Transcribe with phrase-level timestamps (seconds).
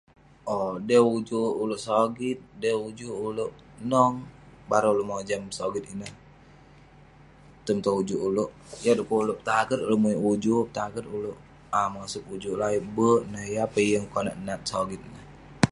[0.53, 3.51] Owk..m'dey ujuk ulouk sogit..m'dey ujuk ulouk
[3.91, 6.13] nong..bareng ulouk mojam sogit ineh..
[7.63, 11.37] term tong ujuk ulouk..yah du'kuk ulouk petaget ulouk muwik ujuk, petaget ulouk
[11.77, 15.25] um mosup ujuk ulouk ayuk berk..nak yah peh eh yeng konak nat sogit neh..